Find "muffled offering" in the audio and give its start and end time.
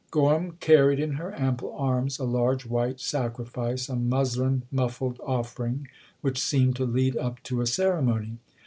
4.71-5.87